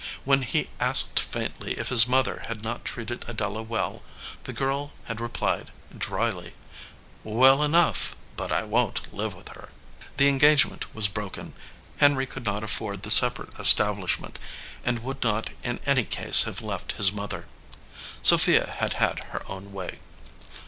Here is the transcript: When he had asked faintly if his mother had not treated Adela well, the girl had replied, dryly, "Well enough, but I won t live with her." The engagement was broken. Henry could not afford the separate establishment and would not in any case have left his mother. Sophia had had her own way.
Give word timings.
When 0.25 0.41
he 0.41 0.57
had 0.57 0.67
asked 0.79 1.19
faintly 1.19 1.73
if 1.77 1.89
his 1.89 2.07
mother 2.07 2.43
had 2.47 2.63
not 2.63 2.83
treated 2.83 3.23
Adela 3.27 3.61
well, 3.61 4.01
the 4.45 4.51
girl 4.51 4.93
had 5.03 5.21
replied, 5.21 5.71
dryly, 5.95 6.55
"Well 7.23 7.61
enough, 7.61 8.15
but 8.35 8.51
I 8.51 8.63
won 8.63 8.93
t 8.95 9.03
live 9.11 9.35
with 9.35 9.49
her." 9.49 9.69
The 10.17 10.27
engagement 10.27 10.95
was 10.95 11.07
broken. 11.07 11.53
Henry 11.97 12.25
could 12.25 12.45
not 12.45 12.63
afford 12.63 13.03
the 13.03 13.11
separate 13.11 13.53
establishment 13.59 14.39
and 14.83 15.03
would 15.03 15.21
not 15.21 15.51
in 15.63 15.79
any 15.85 16.05
case 16.05 16.45
have 16.49 16.63
left 16.63 16.93
his 16.93 17.11
mother. 17.11 17.45
Sophia 18.23 18.77
had 18.79 18.93
had 18.93 19.25
her 19.25 19.43
own 19.47 19.71
way. 19.71 19.99